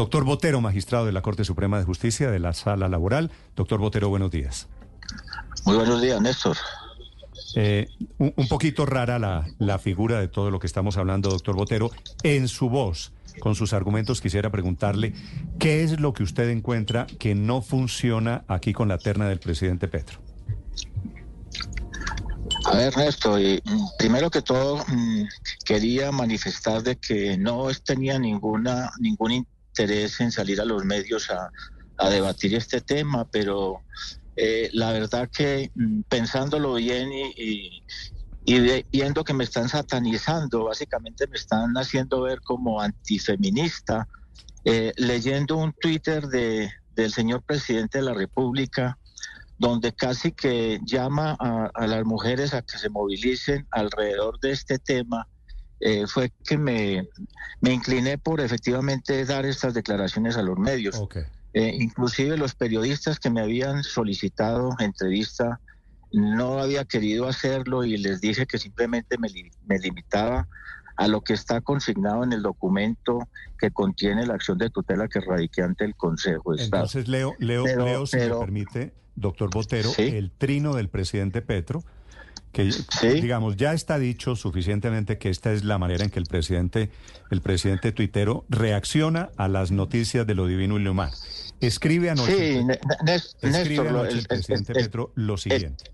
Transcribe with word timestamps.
Doctor 0.00 0.24
Botero, 0.24 0.62
magistrado 0.62 1.04
de 1.04 1.12
la 1.12 1.20
Corte 1.20 1.44
Suprema 1.44 1.78
de 1.78 1.84
Justicia 1.84 2.30
de 2.30 2.38
la 2.38 2.54
Sala 2.54 2.88
Laboral. 2.88 3.30
Doctor 3.54 3.80
Botero, 3.80 4.08
buenos 4.08 4.30
días. 4.30 4.66
Muy 5.66 5.76
buenos 5.76 6.00
días, 6.00 6.18
Néstor. 6.22 6.56
Eh, 7.54 7.86
un, 8.16 8.48
poquito 8.48 8.86
rara 8.86 9.18
la, 9.18 9.46
la 9.58 9.78
figura 9.78 10.18
de 10.18 10.28
todo 10.28 10.50
lo 10.50 10.58
que 10.58 10.66
estamos 10.66 10.96
hablando, 10.96 11.28
doctor 11.28 11.54
Botero. 11.54 11.90
En 12.22 12.48
su 12.48 12.70
voz, 12.70 13.12
con 13.40 13.54
sus 13.54 13.74
argumentos, 13.74 14.22
quisiera 14.22 14.48
preguntarle 14.48 15.12
qué 15.58 15.82
es 15.82 16.00
lo 16.00 16.14
que 16.14 16.22
usted 16.22 16.48
encuentra 16.48 17.06
que 17.18 17.34
no 17.34 17.60
funciona 17.60 18.44
aquí 18.48 18.72
con 18.72 18.88
la 18.88 18.96
terna 18.96 19.28
del 19.28 19.38
presidente 19.38 19.86
Petro. 19.86 20.18
A 22.64 22.74
ver, 22.74 22.96
Néstor, 22.96 23.38
primero 23.98 24.30
que 24.30 24.40
todo 24.40 24.78
mm, 24.78 25.24
quería 25.66 26.10
manifestar 26.10 26.82
de 26.82 26.96
que 26.96 27.36
no 27.36 27.66
tenía 27.84 28.18
ninguna 28.18 28.90
ningún 28.98 29.32
interés 29.70 30.20
en 30.20 30.32
salir 30.32 30.60
a 30.60 30.64
los 30.64 30.84
medios 30.84 31.30
a, 31.30 31.50
debatir 32.08 32.54
este 32.54 32.80
tema, 32.80 33.28
pero 33.30 33.82
eh, 34.34 34.70
la 34.72 34.90
verdad 34.90 35.28
que 35.30 35.70
mm, 35.74 36.00
pensándolo 36.08 36.74
bien 36.74 37.10
y, 37.12 37.82
viendo 38.90 39.22
que 39.22 39.34
me 39.34 39.44
están 39.44 39.68
satanizando, 39.68 40.64
básicamente 40.64 41.26
me 41.26 41.36
están 41.36 41.74
haciendo 41.74 42.22
ver 42.22 42.40
como 42.40 42.80
antifeminista, 42.80 44.08
eh, 44.64 44.94
leyendo 44.96 45.58
un 45.58 45.74
Twitter 45.74 46.26
de, 46.26 46.70
del 46.94 47.12
señor 47.12 47.42
presidente 47.42 47.98
de 47.98 48.04
la 48.04 48.14
República, 48.14 48.98
donde 49.58 49.92
casi 49.92 50.32
que 50.32 50.80
llama 50.84 51.36
a, 51.38 51.86
las 51.86 52.04
mujeres 52.06 52.54
a 52.54 52.62
que 52.62 52.78
se 52.78 52.88
movilicen 52.88 53.66
alrededor 53.70 54.40
de 54.40 54.52
este 54.52 54.78
tema, 54.78 55.28
eh, 55.80 56.06
fue 56.06 56.30
que 56.44 56.58
me, 56.58 57.08
me, 57.60 57.72
incliné 57.72 58.18
por 58.18 58.40
efectivamente 58.40 59.24
dar 59.24 59.46
estas 59.46 59.74
declaraciones 59.74 60.36
a 60.36 60.42
los 60.42 60.58
medios. 60.58 61.02
Eh, 61.52 61.76
inclusive 61.80 62.36
los 62.36 62.54
periodistas 62.54 63.18
que 63.18 63.30
me 63.30 63.40
habían 63.40 63.82
solicitado 63.82 64.76
entrevista 64.78 65.58
no 66.12 66.58
había 66.58 66.84
querido 66.84 67.26
hacerlo 67.26 67.84
y 67.84 67.96
les 67.96 68.20
dije 68.20 68.46
que 68.46 68.58
simplemente 68.58 69.16
me, 69.18 69.28
me 69.66 69.78
limitaba 69.78 70.48
a 70.96 71.08
lo 71.08 71.22
que 71.22 71.32
está 71.32 71.62
consignado 71.62 72.24
en 72.24 72.32
el 72.32 72.42
documento 72.42 73.26
que 73.58 73.70
contiene 73.70 74.26
la 74.26 74.34
acción 74.34 74.58
de 74.58 74.68
tutela 74.68 75.08
que 75.08 75.20
radique 75.20 75.62
ante 75.62 75.84
el 75.86 75.94
Consejo 75.96 76.54
de 76.54 76.62
Estado. 76.62 76.82
Entonces, 76.82 77.08
Leo, 77.08 77.34
Leo, 77.38 77.64
Leo 77.64 78.06
si 78.06 78.18
me 78.18 78.28
permite, 78.28 78.92
doctor 79.14 79.50
Botero, 79.50 79.90
el 79.96 80.30
trino 80.30 80.74
del 80.74 80.90
presidente 80.90 81.40
Petro, 81.40 81.82
que 82.52 82.70
digamos 83.14 83.56
ya 83.56 83.72
está 83.72 83.98
dicho 83.98 84.34
suficientemente 84.34 85.18
que 85.18 85.28
esta 85.30 85.52
es 85.52 85.64
la 85.64 85.78
manera 85.78 86.04
en 86.04 86.10
que 86.10 86.18
el 86.18 86.26
presidente, 86.26 86.90
el 87.30 87.40
presidente 87.40 87.92
tuitero 87.92 88.44
reacciona 88.48 89.30
a 89.36 89.48
las 89.48 89.70
noticias 89.70 90.26
de 90.26 90.34
lo 90.34 90.46
divino 90.46 90.78
y 90.78 90.82
lo 90.82 90.92
humano. 90.92 91.12
Escribe 91.60 92.10
anoche, 92.10 92.64
escribe 93.42 93.88
anoche 93.88 94.18
el, 94.18 94.26
presidente 94.26 94.72
Petro 94.72 95.12
lo 95.14 95.36
siguiente. 95.36 95.92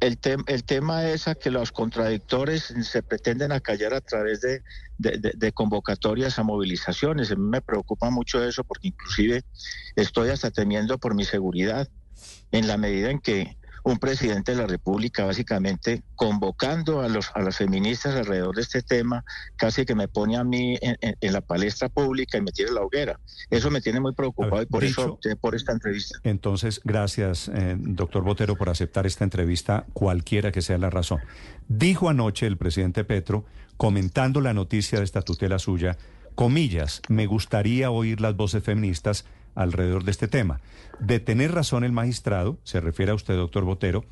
El, 0.00 0.18
el, 0.46 0.64
tema 0.64 1.10
es 1.10 1.28
a 1.28 1.34
que 1.34 1.50
los 1.50 1.72
contradictores 1.72 2.74
se 2.82 3.02
pretenden 3.02 3.52
acallar 3.52 3.92
a 3.92 4.00
través 4.00 4.40
de, 4.40 4.62
de, 4.98 5.52
convocatorias 5.52 6.38
a 6.38 6.42
movilizaciones. 6.42 7.30
A 7.30 7.36
mí 7.36 7.42
me 7.42 7.60
preocupa 7.60 8.08
mucho 8.08 8.42
eso 8.42 8.64
porque 8.64 8.88
inclusive 8.88 9.42
estoy 9.96 10.30
hasta 10.30 10.50
temiendo 10.50 10.96
por 10.96 11.14
mi 11.14 11.24
seguridad 11.24 11.86
en 12.50 12.66
la 12.66 12.78
medida 12.78 13.10
en 13.10 13.20
que 13.20 13.58
un 13.82 13.98
presidente 13.98 14.52
de 14.52 14.58
la 14.58 14.66
República 14.66 15.24
básicamente 15.24 16.02
convocando 16.16 17.00
a 17.00 17.08
los 17.08 17.30
a 17.34 17.40
las 17.40 17.56
feministas 17.56 18.14
alrededor 18.14 18.54
de 18.54 18.62
este 18.62 18.82
tema, 18.82 19.24
casi 19.56 19.84
que 19.84 19.94
me 19.94 20.08
pone 20.08 20.36
a 20.36 20.44
mí 20.44 20.78
en, 20.80 21.32
la 21.32 21.40
palestra 21.40 21.88
pública 21.88 22.38
y 22.38 22.42
me 22.42 22.52
tira 22.52 22.72
la 22.72 22.82
hoguera. 22.82 23.18
Eso 23.50 23.70
me 23.70 23.80
tiene 23.80 24.00
muy 24.00 24.12
preocupado 24.12 24.62
y 24.62 24.66
por 24.66 24.84
eso 24.84 25.14
opté 25.14 25.36
por 25.36 25.54
esta 25.54 25.72
entrevista. 25.72 26.18
Entonces, 26.24 26.80
gracias, 26.84 27.48
eh, 27.48 27.76
doctor 27.78 28.22
Botero, 28.22 28.56
por 28.56 28.68
aceptar 28.68 29.06
esta 29.06 29.24
entrevista, 29.24 29.86
cualquiera 29.92 30.52
que 30.52 30.62
sea 30.62 30.78
la 30.78 30.90
razón. 30.90 31.20
Dijo 31.68 32.08
anoche 32.08 32.46
el 32.46 32.56
presidente 32.56 33.04
Petro, 33.04 33.44
comentando 33.76 34.40
la 34.40 34.52
noticia 34.52 34.98
de 34.98 35.04
esta 35.04 35.22
tutela 35.22 35.58
suya, 35.58 35.96
comillas, 36.34 37.02
me 37.08 37.26
gustaría 37.26 37.90
oír 37.90 38.20
las 38.20 38.36
voces 38.36 38.62
feministas 38.62 39.24
alrededor 39.54 40.04
de 40.04 40.10
este 40.10 40.28
tema. 40.28 40.60
De 40.98 41.20
tener 41.20 41.52
razón 41.52 41.84
el 41.84 41.92
magistrado, 41.92 42.58
se 42.64 42.80
refiere 42.80 43.12
a 43.12 43.14
usted, 43.14 43.34
doctor 43.34 43.64
Botero, 43.64 44.04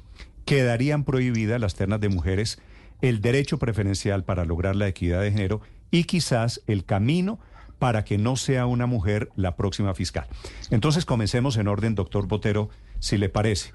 quedarían 0.44 1.04
prohibidas 1.04 1.60
las 1.60 1.74
ternas 1.74 2.00
de 2.00 2.08
mujeres, 2.08 2.60
el 3.02 3.20
derecho 3.20 3.58
preferencial 3.58 4.24
para 4.24 4.44
lograr 4.44 4.76
la 4.76 4.88
equidad 4.88 5.20
de 5.20 5.32
género 5.32 5.60
y 5.90 6.04
quizás 6.04 6.62
el 6.66 6.84
camino 6.84 7.38
para 7.78 8.04
que 8.04 8.18
no 8.18 8.36
sea 8.36 8.66
una 8.66 8.86
mujer 8.86 9.30
la 9.36 9.56
próxima 9.56 9.94
fiscal. 9.94 10.26
Entonces 10.70 11.04
comencemos 11.04 11.56
en 11.56 11.68
orden, 11.68 11.94
doctor 11.94 12.26
Botero, 12.26 12.70
si 12.98 13.18
le 13.18 13.28
parece. 13.28 13.72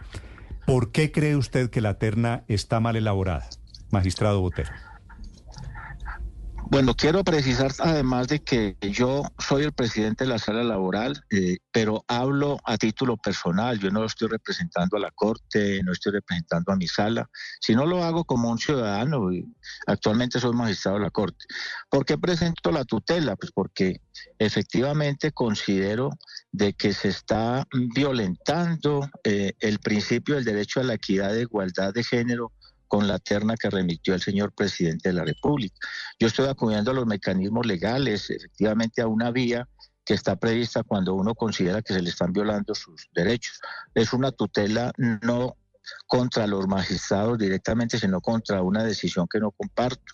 ¿Por 0.65 0.91
qué 0.91 1.11
cree 1.11 1.35
usted 1.35 1.69
que 1.69 1.81
la 1.81 1.99
terna 1.99 2.43
está 2.47 2.79
mal 2.79 2.95
elaborada, 2.95 3.47
magistrado 3.91 4.41
Botero? 4.41 4.71
Bueno, 6.69 6.95
quiero 6.95 7.23
precisar 7.23 7.71
además 7.79 8.27
de 8.27 8.39
que 8.39 8.77
yo 8.81 9.23
soy 9.37 9.63
el 9.63 9.73
presidente 9.73 10.23
de 10.23 10.29
la 10.29 10.39
sala 10.39 10.63
laboral, 10.63 11.23
eh, 11.29 11.57
pero 11.71 12.03
hablo 12.07 12.57
a 12.63 12.77
título 12.77 13.17
personal. 13.17 13.79
Yo 13.79 13.91
no 13.91 14.05
estoy 14.05 14.29
representando 14.29 14.97
a 14.97 14.99
la 14.99 15.11
Corte, 15.11 15.83
no 15.83 15.91
estoy 15.91 16.13
representando 16.13 16.71
a 16.71 16.75
mi 16.75 16.87
sala, 16.87 17.29
sino 17.59 17.85
lo 17.85 18.03
hago 18.03 18.25
como 18.25 18.49
un 18.49 18.57
ciudadano. 18.57 19.29
Actualmente 19.85 20.39
soy 20.39 20.53
magistrado 20.53 20.97
de 20.97 21.03
la 21.03 21.11
Corte. 21.11 21.45
¿Por 21.89 22.05
qué 22.05 22.17
presento 22.17 22.71
la 22.71 22.85
tutela? 22.85 23.35
Pues 23.35 23.51
porque 23.51 24.01
efectivamente 24.39 25.31
considero 25.31 26.11
de 26.51 26.73
que 26.73 26.93
se 26.93 27.09
está 27.09 27.67
violentando 27.93 29.09
eh, 29.23 29.53
el 29.59 29.79
principio 29.79 30.35
del 30.35 30.45
derecho 30.45 30.79
a 30.79 30.83
la 30.83 30.95
equidad 30.95 31.33
de 31.33 31.41
igualdad 31.41 31.93
de 31.93 32.03
género 32.03 32.51
con 32.87 33.07
la 33.07 33.19
terna 33.19 33.55
que 33.57 33.69
remitió 33.69 34.13
el 34.13 34.21
señor 34.21 34.53
presidente 34.53 35.09
de 35.09 35.15
la 35.15 35.25
República. 35.25 35.75
Yo 36.19 36.27
estoy 36.27 36.47
acudiendo 36.47 36.91
a 36.91 36.93
los 36.93 37.05
mecanismos 37.05 37.65
legales, 37.65 38.29
efectivamente 38.29 39.01
a 39.01 39.07
una 39.07 39.31
vía 39.31 39.67
que 40.05 40.13
está 40.13 40.35
prevista 40.35 40.83
cuando 40.83 41.13
uno 41.13 41.33
considera 41.33 41.81
que 41.81 41.93
se 41.93 42.01
le 42.01 42.09
están 42.09 42.33
violando 42.33 42.75
sus 42.75 43.09
derechos. 43.13 43.59
Es 43.93 44.13
una 44.13 44.31
tutela 44.31 44.91
no 44.97 45.57
contra 46.07 46.47
los 46.47 46.67
magistrados 46.67 47.37
directamente, 47.37 47.97
sino 47.97 48.21
contra 48.21 48.61
una 48.61 48.83
decisión 48.83 49.27
que 49.29 49.39
no 49.39 49.51
comparto. 49.51 50.13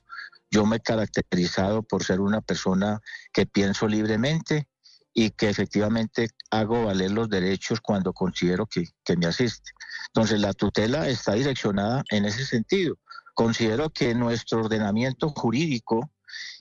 Yo 0.52 0.66
me 0.66 0.78
he 0.78 0.80
caracterizado 0.80 1.84
por 1.84 2.04
ser 2.04 2.20
una 2.20 2.42
persona 2.42 3.00
que 3.32 3.46
pienso 3.46 3.88
libremente 3.88 4.68
y 5.14 5.32
que 5.32 5.50
efectivamente 5.50 6.30
hago 6.52 6.86
valer 6.86 7.12
los 7.12 7.30
derechos 7.30 7.82
cuando 7.82 8.14
considero 8.14 8.68
que, 8.68 8.86
me 9.18 9.26
asiste. 9.26 9.72
Entonces, 10.08 10.40
la 10.40 10.54
tutela 10.54 11.08
está 11.08 11.34
direccionada 11.34 12.04
en 12.10 12.26
ese 12.26 12.46
sentido. 12.46 12.98
Considero 13.34 13.90
que 13.90 14.14
nuestro 14.14 14.62
ordenamiento 14.62 15.30
jurídico 15.30 16.12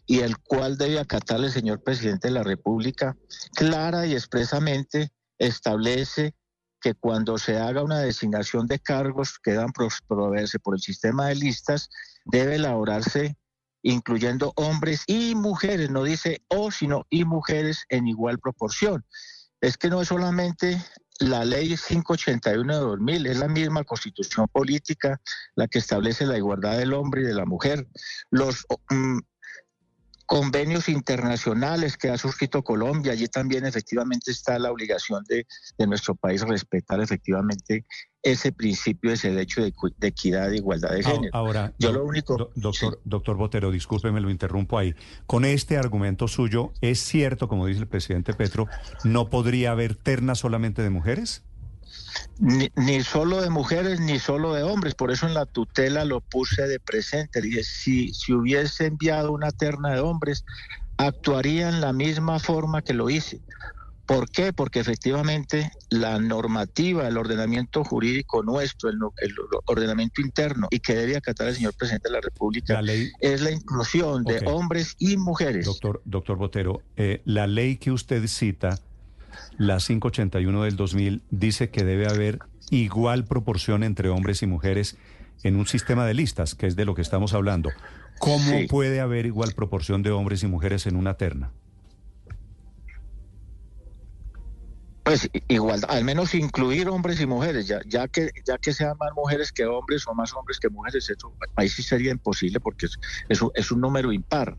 y 0.07 0.21
el 0.21 0.39
cual 0.39 0.79
debe 0.79 0.99
acatar 0.99 1.41
el 1.41 1.53
señor 1.53 1.83
presidente 1.83 2.29
de 2.29 2.35
la 2.35 2.43
República, 2.43 3.17
clara 3.55 4.07
y 4.07 4.15
expresamente 4.15 5.13
establece 5.39 6.35
que 6.81 6.95
cuando 6.95 7.39
se 7.39 7.59
haga 7.59 7.83
una 7.83 7.99
designación 7.99 8.67
de 8.67 8.79
cargos 8.79 9.39
que 9.39 9.53
dan 9.53 9.73
proveerse 10.07 10.59
por 10.59 10.75
el 10.75 10.81
sistema 10.81 11.27
de 11.27 11.35
listas, 11.35 11.91
debe 12.25 12.55
elaborarse 12.55 13.37
incluyendo 13.83 14.53
hombres 14.56 15.05
y 15.06 15.34
mujeres, 15.34 15.91
no 15.91 16.05
dice 16.05 16.43
o, 16.49 16.71
sino 16.71 17.06
y 17.11 17.25
mujeres 17.25 17.84
en 17.89 18.06
igual 18.06 18.39
proporción. 18.39 19.05
Es 19.61 19.77
que 19.77 19.91
no 19.91 20.00
es 20.03 20.09
solamente 20.09 20.83
la 21.21 21.44
ley 21.44 21.77
581 21.77 22.72
de 22.72 22.81
2000 22.81 23.27
es 23.27 23.38
la 23.38 23.49
misma 23.49 23.84
constitución 23.84 24.47
política 24.49 25.21
la 25.56 25.67
que 25.67 25.78
establece 25.78 26.27
la 26.27 26.38
igualdad 26.38 26.78
del 26.78 26.94
hombre 26.94 27.22
y 27.22 27.25
de 27.25 27.34
la 27.34 27.44
mujer. 27.44 27.88
Los 28.31 28.67
mm, 28.91 29.19
convenios 30.27 30.88
internacionales 30.91 31.97
que 31.97 32.11
ha 32.11 32.19
suscrito 32.19 32.62
Colombia, 32.62 33.12
allí 33.12 33.28
también 33.28 33.65
efectivamente 33.65 34.31
está 34.31 34.58
la 34.58 34.70
obligación 34.70 35.25
de, 35.26 35.47
nuestro 35.87 36.14
país 36.14 36.43
respetar 36.43 37.00
efectivamente 37.00 37.87
ese 38.23 38.53
principio, 38.53 39.12
ese 39.12 39.31
derecho 39.31 39.62
de, 39.62 39.73
equidad, 40.03 40.50
de 40.50 40.56
igualdad 40.56 40.91
de 40.91 41.03
género. 41.03 41.31
Ahora, 41.32 41.73
yo 41.79 41.93
lo 41.93 42.05
único... 42.05 42.50
doctor, 42.55 43.00
doctor 43.05 43.37
Botero, 43.37 43.70
discúlpeme, 43.70 44.20
lo 44.20 44.31
interrumpo 44.31 44.79
ahí. 44.79 44.94
Con 45.26 45.44
este 45.44 45.76
argumento 45.76 46.29
suyo, 46.29 46.73
¿es 46.81 47.00
cierto, 47.00 47.49
como 47.49 47.67
dice 47.67 47.81
el 47.81 47.87
presidente 47.87 48.35
Petro, 48.35 48.67
no 49.05 49.31
podría 49.31 49.70
haber 49.73 49.94
terna 49.94 50.35
solamente 50.35 50.82
de 50.82 50.91
mujeres? 50.91 51.44
Ni, 52.38 53.03
solo 53.03 53.41
de 53.41 53.50
mujeres 53.50 54.00
ni 54.00 54.19
solo 54.19 54.53
de 54.53 54.62
hombres, 54.62 54.94
por 54.94 55.11
eso 55.11 55.26
en 55.26 55.35
la 55.35 55.47
tutela 55.47 56.05
lo 56.05 56.20
puse 56.20 56.67
de 56.67 56.81
presente. 56.81 57.41
Dije, 57.41 57.62
si, 57.62 58.12
si 58.12 58.32
hubiese 58.32 58.87
enviado 58.87 59.32
una 59.32 59.50
terna 59.50 59.91
de 59.94 60.00
hombres, 60.00 60.44
actuaría 60.97 61.69
en 61.69 61.81
la 61.81 61.93
misma 61.93 62.38
forma 62.38 62.82
que 62.82 62.94
lo 62.94 63.09
hice, 63.11 63.41
¿Por 64.08 64.31
qué? 64.31 64.55
Porque 64.55 64.81
efectivamente 64.81 65.70
la 65.90 66.19
normativa, 66.19 67.06
el 67.06 67.19
ordenamiento 67.19 67.84
jurídico 67.84 68.43
nuestro, 68.43 68.88
el, 68.88 68.99
ordenamiento 69.66 70.22
interno 70.22 70.66
y 70.70 70.81
que 70.81 70.94
debe 70.94 71.19
acatar 71.19 71.49
el 71.49 71.56
señor 71.56 71.75
presidente 71.75 72.08
de 72.08 72.14
la 72.14 72.22
República 72.22 72.81
es 73.20 73.43
la 73.43 73.50
inclusión 73.50 74.25
de 74.25 74.46
hombres 74.46 74.96
y 74.99 75.19
mujeres. 75.19 75.66
Doctor, 75.66 76.00
doctor 76.06 76.38
Botero, 76.38 76.81
eh, 76.96 77.20
la 77.26 77.46
ley 77.46 77.76
que 77.76 77.93
usted 77.93 78.26
cita, 78.28 78.78
la 79.58 79.76
581 79.76 80.62
del 80.62 80.76
2000, 80.76 81.22
dice 81.31 81.69
que 81.69 81.84
debe 81.84 82.06
haber 82.08 82.38
igual 82.70 83.26
proporción 83.26 83.82
entre 83.82 84.08
hombres 84.08 84.43
y 84.43 84.46
mujeres 84.46 84.96
en 85.43 85.56
un 85.56 85.66
sistema 85.66 86.06
de 86.06 86.14
listas, 86.14 86.55
que 86.55 86.66
es 86.66 86.76
de 86.76 86.87
lo 86.87 86.94
que 86.94 87.02
estamos 87.02 87.34
hablando. 87.34 87.69
¿Cómo 88.19 88.58
puede 88.70 89.00
haber 89.00 89.26
igual 89.26 89.52
proporción 89.52 90.02
de 90.02 90.12
hombres 90.12 90.43
y 90.43 90.46
mujeres 90.46 90.87
en 90.87 90.96
una 90.96 91.19
terna? 91.19 91.52
Pues 95.08 95.31
igual, 95.49 95.81
al 95.88 96.05
menos 96.05 96.34
incluir 96.34 96.87
hombres 96.90 97.19
y 97.19 97.25
mujeres, 97.25 97.66
ya, 97.66 98.08
que 98.08 98.31
ya 98.44 98.58
que 98.58 98.75
sean 98.75 98.94
más 99.00 99.10
mujeres 99.16 99.52
que 99.52 99.64
hombres 99.64 100.06
o 100.06 100.14
más 100.14 100.34
hombres 100.34 100.60
que 100.60 100.69
mujeres, 100.69 101.08
eso 101.08 101.34
ahí 101.56 101.70
sí 101.70 101.82
sería 101.82 102.10
imposible 102.10 102.60
porque 102.60 102.84
es, 102.84 103.40
es, 103.55 103.72
un 103.72 103.81
número 103.81 104.12
impar. 104.12 104.58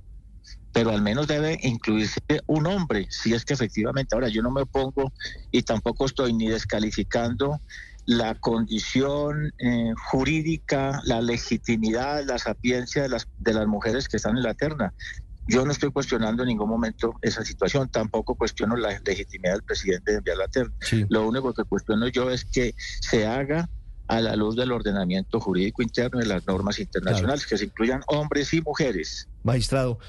Pero 0.72 0.90
al 0.90 1.04
menos 1.04 1.28
debe 1.28 1.60
incluirse 1.62 2.20
un 2.48 2.66
hombre, 2.66 3.06
si 3.12 3.36
es 3.36 3.46
que 3.46 3.54
efectivamente, 3.54 4.16
ahora 4.16 4.30
yo 4.30 4.42
no 4.42 4.50
me 4.50 4.62
opongo 4.62 5.14
y 5.52 5.62
tampoco 5.62 6.08
estoy 6.08 6.34
ni 6.34 6.48
descalificando 6.48 7.62
la 8.08 8.34
condición 8.34 9.54
eh, 9.60 9.94
jurídica, 10.10 11.00
la 11.06 11.22
legitimidad, 11.22 12.24
la 12.26 12.40
sapiencia 12.40 13.04
de 13.04 13.10
las, 13.10 13.28
de 13.38 13.54
las 13.54 13.68
mujeres 13.68 14.08
que 14.08 14.18
están 14.18 14.36
en 14.36 14.42
la 14.42 14.56
terna. 14.56 14.96
Yo 15.50 15.66
no 15.66 15.72
estoy 15.72 15.92
cuestionando 15.92 16.44
en 16.44 16.50
ningún 16.50 16.70
momento 16.70 17.16
esa 17.22 17.44
situación, 17.44 17.90
tampoco 17.90 18.36
cuestiono 18.36 18.76
la 18.76 19.00
legitimidad 19.04 19.54
del 19.54 19.64
presidente 19.64 20.12
de 20.12 20.18
enviar 20.20 20.38
la 20.38 20.48
terna. 20.48 20.74
Lo 21.10 21.28
único 21.28 21.54
que 21.54 21.64
cuestiono 21.64 22.08
yo 22.08 22.30
es 22.30 22.46
que 22.46 22.76
se 22.78 23.26
haga 23.26 23.70
a 24.08 24.22
la 24.22 24.36
luz 24.36 24.56
del 24.56 24.72
ordenamiento 24.72 25.40
jurídico 25.40 25.82
interno 25.82 26.22
y 26.22 26.26
las 26.26 26.46
normas 26.48 26.80
internacionales, 26.80 27.46
que 27.46 27.58
se 27.58 27.66
incluyan 27.66 28.02
hombres 28.08 28.54
y 28.54 28.62
mujeres. 28.62 29.28
Magistrado, 29.44 30.00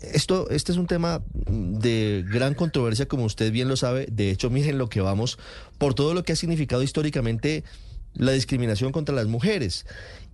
esto, 0.00 0.48
este 0.50 0.72
es 0.72 0.78
un 0.78 0.86
tema 0.86 1.22
de 1.34 2.24
gran 2.26 2.54
controversia, 2.54 3.06
como 3.06 3.24
usted 3.24 3.52
bien 3.52 3.68
lo 3.68 3.76
sabe. 3.76 4.06
De 4.10 4.30
hecho, 4.30 4.50
miren 4.50 4.78
lo 4.78 4.88
que 4.88 5.00
vamos 5.00 5.38
por 5.78 5.94
todo 5.94 6.14
lo 6.14 6.22
que 6.24 6.32
ha 6.32 6.36
significado 6.36 6.82
históricamente 6.82 7.64
la 8.14 8.32
discriminación 8.32 8.92
contra 8.92 9.14
las 9.14 9.26
mujeres. 9.26 9.86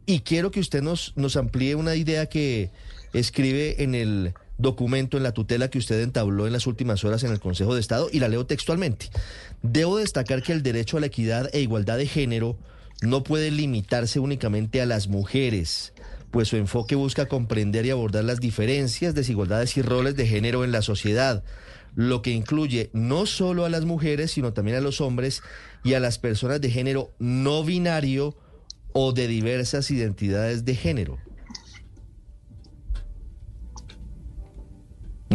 Y 0.06 0.20
quiero 0.20 0.50
que 0.50 0.60
usted 0.60 0.82
nos, 0.82 1.12
nos 1.16 1.36
amplíe 1.36 1.74
una 1.74 1.96
idea 1.96 2.26
que 2.26 2.70
escribe 3.12 3.82
en 3.82 3.94
el 3.94 4.34
documento, 4.58 5.16
en 5.16 5.22
la 5.22 5.32
tutela 5.32 5.68
que 5.68 5.78
usted 5.78 6.00
entabló 6.00 6.46
en 6.46 6.52
las 6.52 6.66
últimas 6.66 7.04
horas 7.04 7.24
en 7.24 7.32
el 7.32 7.40
Consejo 7.40 7.74
de 7.74 7.80
Estado, 7.80 8.08
y 8.12 8.20
la 8.20 8.28
leo 8.28 8.46
textualmente. 8.46 9.10
Debo 9.62 9.98
destacar 9.98 10.42
que 10.42 10.52
el 10.52 10.62
derecho 10.62 10.96
a 10.96 11.00
la 11.00 11.06
equidad 11.06 11.50
e 11.52 11.60
igualdad 11.60 11.98
de 11.98 12.06
género 12.06 12.58
no 13.02 13.22
puede 13.22 13.50
limitarse 13.50 14.20
únicamente 14.20 14.80
a 14.80 14.86
las 14.86 15.08
mujeres, 15.08 15.92
pues 16.30 16.48
su 16.48 16.56
enfoque 16.56 16.94
busca 16.94 17.26
comprender 17.26 17.84
y 17.86 17.90
abordar 17.90 18.24
las 18.24 18.40
diferencias, 18.40 19.14
desigualdades 19.14 19.76
y 19.76 19.82
roles 19.82 20.16
de 20.16 20.26
género 20.26 20.64
en 20.64 20.72
la 20.72 20.82
sociedad, 20.82 21.44
lo 21.94 22.22
que 22.22 22.30
incluye 22.30 22.90
no 22.92 23.26
solo 23.26 23.64
a 23.64 23.70
las 23.70 23.84
mujeres, 23.84 24.32
sino 24.32 24.52
también 24.52 24.76
a 24.76 24.80
los 24.80 25.00
hombres 25.00 25.42
y 25.82 25.94
a 25.94 26.00
las 26.00 26.18
personas 26.18 26.60
de 26.60 26.70
género 26.70 27.12
no 27.18 27.64
binario 27.64 28.36
o 28.92 29.12
de 29.12 29.28
diversas 29.28 29.90
identidades 29.90 30.64
de 30.64 30.74
género. 30.74 31.18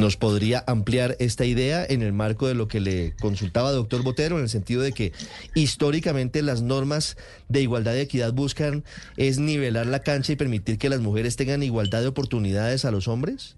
¿Nos 0.01 0.17
podría 0.17 0.63
ampliar 0.65 1.15
esta 1.19 1.45
idea 1.45 1.85
en 1.87 2.01
el 2.01 2.11
marco 2.11 2.47
de 2.47 2.55
lo 2.55 2.67
que 2.67 2.79
le 2.79 3.15
consultaba 3.21 3.71
doctor 3.71 4.01
Botero, 4.01 4.37
en 4.37 4.45
el 4.45 4.49
sentido 4.49 4.81
de 4.81 4.93
que 4.93 5.13
históricamente 5.53 6.41
las 6.41 6.63
normas 6.63 7.17
de 7.49 7.61
igualdad 7.61 7.93
y 7.93 7.99
equidad 7.99 8.33
buscan 8.33 8.83
es 9.15 9.37
nivelar 9.37 9.85
la 9.85 9.99
cancha 9.99 10.31
y 10.31 10.37
permitir 10.37 10.79
que 10.79 10.89
las 10.89 11.01
mujeres 11.01 11.35
tengan 11.35 11.61
igualdad 11.61 12.01
de 12.01 12.07
oportunidades 12.07 12.83
a 12.83 12.89
los 12.89 13.07
hombres? 13.07 13.57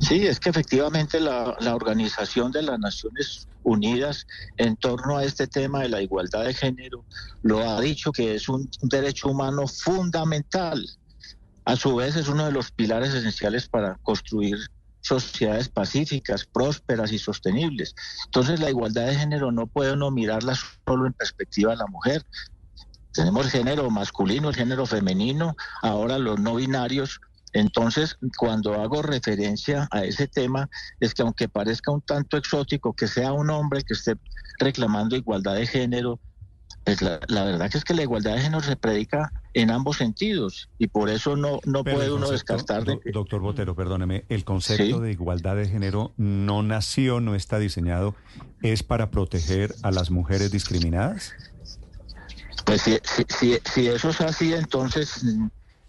Sí, 0.00 0.26
es 0.26 0.38
que 0.38 0.50
efectivamente 0.50 1.18
la, 1.18 1.56
la 1.60 1.74
Organización 1.74 2.52
de 2.52 2.60
las 2.60 2.78
Naciones 2.78 3.48
Unidas 3.62 4.26
en 4.58 4.76
torno 4.76 5.16
a 5.16 5.24
este 5.24 5.46
tema 5.46 5.80
de 5.80 5.88
la 5.88 6.02
igualdad 6.02 6.44
de 6.44 6.52
género 6.52 7.06
lo 7.40 7.66
ha 7.66 7.80
dicho 7.80 8.12
que 8.12 8.34
es 8.34 8.50
un 8.50 8.68
derecho 8.82 9.30
humano 9.30 9.66
fundamental. 9.66 10.86
A 11.64 11.74
su 11.74 11.96
vez 11.96 12.16
es 12.16 12.28
uno 12.28 12.44
de 12.44 12.52
los 12.52 12.70
pilares 12.70 13.14
esenciales 13.14 13.66
para 13.66 13.96
construir 14.02 14.58
sociedades 15.00 15.68
pacíficas, 15.68 16.44
prósperas 16.44 17.12
y 17.12 17.18
sostenibles. 17.18 17.94
Entonces 18.26 18.60
la 18.60 18.70
igualdad 18.70 19.06
de 19.06 19.14
género 19.14 19.52
no 19.52 19.66
puede 19.66 19.92
uno 19.92 20.10
mirarla 20.10 20.54
solo 20.86 21.06
en 21.06 21.12
perspectiva 21.12 21.72
de 21.72 21.78
la 21.78 21.86
mujer. 21.86 22.24
Tenemos 23.12 23.46
el 23.46 23.52
género 23.52 23.88
masculino, 23.90 24.48
el 24.50 24.56
género 24.56 24.84
femenino, 24.84 25.56
ahora 25.82 26.18
los 26.18 26.38
no 26.38 26.56
binarios. 26.56 27.20
Entonces, 27.52 28.18
cuando 28.36 28.74
hago 28.74 29.00
referencia 29.00 29.88
a 29.90 30.04
ese 30.04 30.28
tema, 30.28 30.68
es 31.00 31.14
que 31.14 31.22
aunque 31.22 31.48
parezca 31.48 31.90
un 31.90 32.02
tanto 32.02 32.36
exótico 32.36 32.92
que 32.92 33.06
sea 33.06 33.32
un 33.32 33.48
hombre 33.48 33.82
que 33.82 33.94
esté 33.94 34.16
reclamando 34.58 35.16
igualdad 35.16 35.54
de 35.54 35.66
género, 35.66 36.20
pues 36.86 37.02
la, 37.02 37.18
verdad 37.42 37.68
que 37.68 37.78
es 37.78 37.84
que 37.84 37.94
la 37.94 38.02
igualdad 38.02 38.36
de 38.36 38.42
género 38.42 38.62
se 38.62 38.76
predica 38.76 39.32
en 39.54 39.72
ambos 39.72 39.96
sentidos 39.96 40.68
y 40.78 40.86
por 40.86 41.10
eso 41.10 41.34
no, 41.34 41.58
no 41.64 41.82
puede 41.82 42.12
uno 42.12 42.30
descartar 42.30 42.84
de 42.84 43.00
Doctor 43.12 43.40
Botero, 43.40 43.74
perdóneme, 43.74 44.24
el 44.28 44.44
concepto 44.44 45.00
de 45.00 45.10
igualdad 45.10 45.56
de 45.56 45.68
género 45.68 46.12
no 46.16 46.62
nació, 46.62 47.20
no 47.20 47.34
está 47.34 47.58
diseñado, 47.58 48.14
¿es 48.62 48.84
para 48.84 49.10
proteger 49.10 49.74
a 49.82 49.90
las 49.90 50.12
mujeres 50.12 50.52
discriminadas? 50.52 51.32
Pues 52.64 52.82
si, 52.82 52.98
si, 53.02 53.58
si 53.64 53.88
eso 53.88 54.10
es 54.10 54.20
así, 54.20 54.54
entonces 54.54 55.24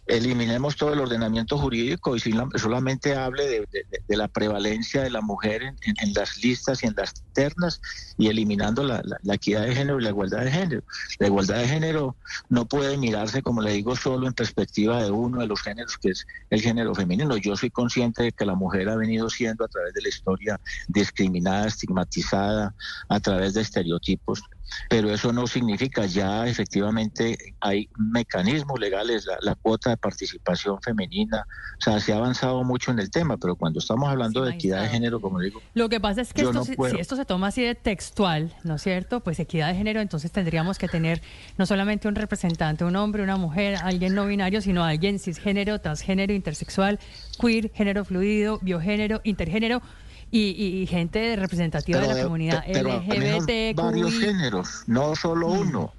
eliminemos 0.08 0.76
todo 0.76 0.94
el 0.94 1.00
ordenamiento 1.00 1.58
jurídico 1.58 2.16
y 2.16 2.20
solamente 2.20 3.16
hable 3.16 3.66
de, 4.08 4.18
la 4.18 4.28
prevalencia 4.28 5.04
de 5.04 5.10
la 5.10 5.22
mujer 5.22 5.62
en, 5.64 6.14
las 6.14 6.38
listas 6.44 6.84
y 6.84 6.88
en 6.88 6.96
las 6.96 7.14
ternas 7.34 7.82
y 8.18 8.28
eliminando 8.28 8.84
la, 8.84 9.04
equidad 9.32 9.64
de 9.64 9.76
género 9.76 10.00
y 10.00 10.04
la 10.04 10.10
igualdad 10.10 10.44
de 10.46 10.52
género. 10.52 10.84
La 11.20 11.28
igualdad 11.28 11.58
de 11.58 11.68
género 11.68 12.16
no 12.50 12.66
puede 12.66 12.98
mirarse, 12.98 13.42
como 13.42 13.62
le 13.62 13.74
digo, 13.74 13.96
solo 13.96 14.28
en 14.28 14.34
perspectiva 14.34 15.04
de 15.04 15.12
uno 15.12 15.42
de 15.42 15.48
los 15.48 15.62
géneros, 15.62 15.98
que 15.98 16.10
es 16.10 16.26
el 16.50 16.62
género 16.62 16.96
femenino. 16.96 17.36
Yo 17.38 17.56
soy 17.56 17.70
consciente 17.70 18.24
de 18.24 18.32
que 18.32 18.46
la 18.46 18.56
mujer 18.56 18.90
ha 18.90 18.96
venido 18.96 19.30
siendo 19.30 19.66
a 19.66 19.68
través 19.68 19.94
de 19.94 20.02
la 20.02 20.10
historia 20.10 20.60
discriminada, 20.88 21.68
estigmatizada, 21.68 22.74
a 23.10 23.20
través 23.20 23.54
de 23.54 23.62
estereotipos 23.62 24.42
pero 24.90 25.10
eso 25.12 25.32
no 25.34 25.48
significa 25.48 26.06
ya 26.06 26.48
efectivamente 26.48 27.38
hay 27.60 27.90
mecanismos 27.98 28.80
legales, 28.80 29.28
la, 29.42 29.56
cuota 29.56 29.90
de 29.90 29.98
participación 29.98 30.82
femenina, 30.82 31.46
o 31.78 31.82
sea, 31.82 32.00
se 32.00 32.14
ha 32.14 32.18
avanzado 32.18 32.64
mucho 32.64 32.92
en 32.92 33.00
el 33.00 33.10
tema, 33.10 33.38
pero 33.38 33.56
cuando 33.56 33.80
estamos 33.80 34.08
hablando 34.08 34.44
de 34.44 34.54
equidad 34.54 34.84
de 34.84 34.90
género, 34.90 35.20
como 35.20 35.40
digo... 35.40 35.62
Lo 35.74 35.90
que 35.90 36.00
pasa 36.00 36.22
es 36.22 36.34
que 36.34 36.42
esto, 36.42 36.64
si 36.64 36.76
esto 37.00 37.16
se 37.16 37.26
toma 37.26 37.48
así 37.48 37.64
de 37.64 37.76
textual, 37.76 38.54
¿no 38.64 38.76
es 38.76 38.82
cierto? 38.82 39.22
Pues 39.22 39.40
equidad 39.40 39.70
de 39.70 39.76
género, 39.76 40.00
entonces 40.00 40.32
tendríamos 40.32 40.78
que 40.78 40.88
tener 40.88 41.22
no 41.58 41.66
solamente 41.66 42.08
un 42.08 42.16
representante, 42.16 42.86
un 42.86 42.96
hombre, 42.96 43.24
una 43.24 43.38
mujer, 43.38 43.78
alguien 43.84 44.16
no 44.16 44.26
binario, 44.26 44.62
sino 44.62 44.84
alguien 44.84 45.20
cisgénero, 45.20 45.80
transgénero, 45.80 46.34
intersexual, 46.34 47.00
queer, 47.40 47.72
género 47.74 48.06
fluido, 48.06 48.60
biogénero, 48.62 49.22
intergénero 49.24 49.82
y, 50.32 50.86
gente 50.90 51.36
representativa 51.36 52.00
de 52.00 52.14
la 52.14 52.24
comunidad 52.24 52.64
LGBT. 52.68 53.76
Varios 53.76 54.14
géneros, 54.20 54.84
no 54.88 55.16
solo 55.16 55.48
uno. 55.48 55.94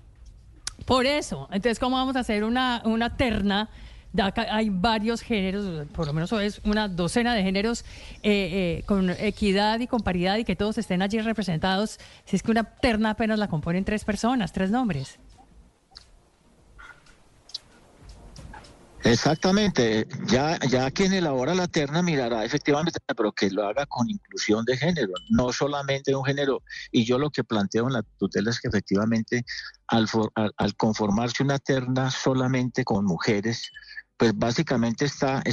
Por 0.84 1.06
eso, 1.06 1.48
entonces, 1.50 1.78
¿cómo 1.78 1.96
vamos 1.96 2.16
a 2.16 2.20
hacer 2.20 2.44
una, 2.44 2.82
una 2.84 3.16
terna? 3.16 3.68
hay 4.34 4.70
varios 4.70 5.20
géneros, 5.20 5.86
por 5.88 6.06
lo 6.06 6.12
menos 6.12 6.32
es 6.32 6.60
una 6.64 6.88
docena 6.88 7.34
de 7.34 7.42
géneros 7.42 7.84
eh, 8.22 8.78
eh, 8.80 8.82
con 8.86 9.10
equidad 9.10 9.80
y 9.80 9.86
con 9.86 10.00
paridad 10.00 10.38
y 10.38 10.44
que 10.44 10.56
todos 10.56 10.78
estén 10.78 11.02
allí 11.02 11.20
representados. 11.20 11.98
Si 12.24 12.36
es 12.36 12.42
que 12.42 12.50
una 12.50 12.64
terna 12.64 13.10
apenas 13.10 13.38
la 13.38 13.48
componen 13.48 13.84
tres 13.84 14.04
personas, 14.04 14.52
tres 14.52 14.70
nombres. 14.70 15.18
Exactamente, 19.10 20.06
ya, 20.26 20.58
ya 20.68 20.90
quien 20.90 21.14
elabora 21.14 21.54
la 21.54 21.66
terna 21.66 22.02
mirará 22.02 22.44
efectivamente, 22.44 22.98
pero 23.16 23.32
que 23.32 23.50
lo 23.50 23.66
haga 23.66 23.86
con 23.86 24.10
inclusión 24.10 24.66
de 24.66 24.76
género, 24.76 25.14
no 25.30 25.50
solamente 25.50 26.14
un 26.14 26.24
género. 26.24 26.62
Y 26.92 27.06
yo 27.06 27.18
lo 27.18 27.30
que 27.30 27.42
planteo 27.42 27.86
en 27.86 27.94
la 27.94 28.02
tutela 28.18 28.50
es 28.50 28.60
que 28.60 28.68
efectivamente 28.68 29.46
al, 29.86 30.06
al 30.58 30.76
conformarse 30.76 31.42
una 31.42 31.58
terna 31.58 32.10
solamente 32.10 32.84
con 32.84 33.06
mujeres, 33.06 33.70
pues 34.18 34.36
básicamente 34.36 35.04
está, 35.04 35.44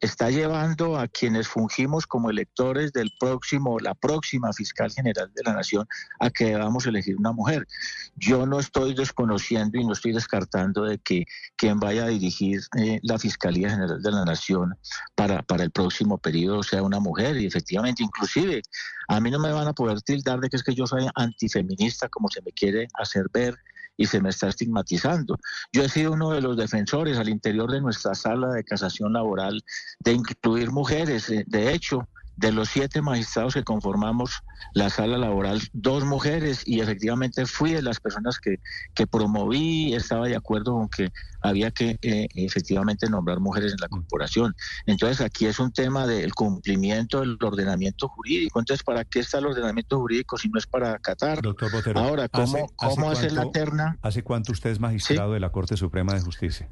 está 0.00 0.30
llevando 0.30 0.96
a 0.96 1.08
quienes 1.08 1.48
fungimos 1.48 2.06
como 2.06 2.30
electores 2.30 2.92
del 2.92 3.12
próximo, 3.18 3.80
la 3.80 3.94
próxima 3.94 4.52
fiscal 4.52 4.92
general 4.92 5.32
de 5.34 5.42
la 5.42 5.54
nación, 5.54 5.88
a 6.20 6.30
que 6.30 6.46
debamos 6.46 6.86
elegir 6.86 7.16
una 7.16 7.32
mujer. 7.32 7.66
Yo 8.14 8.46
no 8.46 8.60
estoy 8.60 8.94
desconociendo 8.94 9.76
y 9.76 9.84
no 9.84 9.92
estoy 9.92 10.12
descartando 10.12 10.84
de 10.84 10.98
que 10.98 11.24
quien 11.56 11.80
vaya 11.80 12.04
a 12.04 12.08
dirigir 12.08 12.60
eh, 12.78 13.00
la 13.02 13.18
Fiscalía 13.18 13.70
General 13.70 14.00
de 14.00 14.10
la 14.12 14.24
Nación 14.24 14.78
para, 15.16 15.42
para 15.42 15.64
el 15.64 15.72
próximo 15.72 16.16
periodo 16.16 16.62
sea 16.62 16.84
una 16.84 17.00
mujer 17.00 17.36
y 17.36 17.46
efectivamente, 17.46 18.04
inclusive, 18.04 18.62
a 19.08 19.20
mí 19.20 19.32
no 19.32 19.40
me 19.40 19.50
van 19.50 19.66
a 19.66 19.72
poder 19.72 20.00
tildar 20.02 20.38
de 20.38 20.48
que 20.48 20.56
es 20.56 20.62
que 20.62 20.74
yo 20.76 20.86
soy 20.86 21.08
antifeminista 21.16 22.08
como 22.08 22.28
se 22.28 22.40
me 22.42 22.52
quiere 22.52 22.86
hacer 22.94 23.26
ver 23.32 23.56
y 23.96 24.06
se 24.06 24.20
me 24.20 24.30
está 24.30 24.48
estigmatizando. 24.48 25.38
Yo 25.72 25.82
he 25.82 25.88
sido 25.88 26.12
uno 26.12 26.30
de 26.30 26.40
los 26.40 26.56
defensores 26.56 27.18
al 27.18 27.28
interior 27.28 27.70
de 27.70 27.80
nuestra 27.80 28.14
sala 28.14 28.48
de 28.48 28.64
casación 28.64 29.12
laboral 29.12 29.62
de 30.00 30.12
incluir 30.12 30.70
mujeres. 30.70 31.32
De 31.46 31.72
hecho, 31.72 32.08
de 32.36 32.52
los 32.52 32.68
siete 32.68 33.02
magistrados 33.02 33.54
que 33.54 33.64
conformamos 33.64 34.42
la 34.72 34.90
sala 34.90 35.16
laboral, 35.16 35.60
dos 35.72 36.04
mujeres, 36.04 36.62
y 36.66 36.80
efectivamente 36.80 37.46
fui 37.46 37.72
de 37.72 37.82
las 37.82 37.98
personas 37.98 38.38
que, 38.38 38.60
que 38.94 39.06
promoví, 39.06 39.94
estaba 39.94 40.26
de 40.26 40.36
acuerdo 40.36 40.74
con 40.74 40.88
que 40.88 41.10
había 41.40 41.70
que 41.70 41.98
eh, 42.02 42.28
efectivamente 42.34 43.08
nombrar 43.08 43.40
mujeres 43.40 43.72
en 43.72 43.78
la 43.80 43.88
corporación. 43.88 44.54
Entonces 44.86 45.20
aquí 45.20 45.46
es 45.46 45.58
un 45.58 45.72
tema 45.72 46.06
del 46.06 46.34
cumplimiento 46.34 47.20
del 47.20 47.38
ordenamiento 47.40 48.08
jurídico. 48.08 48.58
Entonces, 48.58 48.84
¿para 48.84 49.04
qué 49.04 49.20
está 49.20 49.38
el 49.38 49.46
ordenamiento 49.46 49.98
jurídico 49.98 50.36
si 50.36 50.48
no 50.48 50.58
es 50.58 50.66
para 50.66 50.92
acatar? 50.92 51.40
Doctor 51.40 51.70
Botero, 51.72 52.00
Ahora, 52.00 52.28
¿cómo, 52.28 52.68
cómo 52.76 53.10
hacer 53.10 53.32
la 53.32 53.50
terna? 53.50 53.98
¿Hace 54.02 54.22
cuánto 54.22 54.52
usted 54.52 54.70
es 54.70 54.80
magistrado 54.80 55.32
de 55.32 55.40
la 55.40 55.50
Corte 55.50 55.76
Suprema 55.76 56.14
de 56.14 56.20
Justicia? 56.20 56.68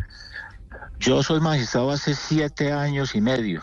Yo 0.99 1.23
soy 1.23 1.40
magistrado 1.40 1.90
hace 1.90 2.14
siete 2.14 2.73
años 2.73 3.14
y 3.14 3.21
medio. 3.21 3.62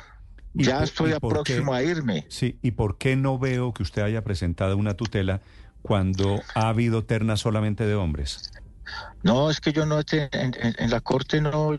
Ya 0.53 0.83
estoy 0.83 1.13
a 1.13 1.19
próximo 1.19 1.73
a 1.73 1.83
irme. 1.83 2.25
Sí, 2.29 2.59
¿y 2.61 2.71
por 2.71 2.97
qué 2.97 3.15
no 3.15 3.39
veo 3.39 3.73
que 3.73 3.83
usted 3.83 4.01
haya 4.01 4.23
presentado 4.23 4.77
una 4.77 4.95
tutela 4.95 5.41
cuando 5.81 6.41
ha 6.55 6.69
habido 6.69 7.03
terna 7.05 7.37
solamente 7.37 7.85
de 7.85 7.95
hombres? 7.95 8.51
No, 9.23 9.49
es 9.49 9.61
que 9.61 9.71
yo 9.71 9.85
no, 9.85 9.99
en, 9.99 10.29
en, 10.31 10.89
la 10.89 10.99
Corte 10.99 11.39
no, 11.39 11.77